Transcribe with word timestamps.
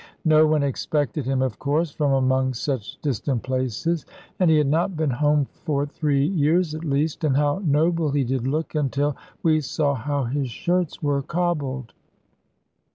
No 0.25 0.47
one 0.47 0.63
expected 0.63 1.27
him, 1.27 1.43
of 1.43 1.59
course, 1.59 1.91
from 1.91 2.11
among 2.11 2.55
such 2.55 2.99
distant 3.03 3.43
places; 3.43 4.03
and 4.39 4.49
he 4.49 4.57
had 4.57 4.65
not 4.65 4.97
been 4.97 5.11
home 5.11 5.45
for 5.45 5.85
three 5.85 6.25
years 6.25 6.73
at 6.73 6.83
least, 6.83 7.23
and 7.23 7.37
how 7.37 7.59
noble 7.63 8.09
he 8.09 8.23
did 8.23 8.47
look, 8.47 8.73
until 8.73 9.15
we 9.43 9.61
saw 9.61 9.93
how 9.93 10.23
his 10.23 10.49
shirts 10.49 11.03
were 11.03 11.21
cobbled! 11.21 11.93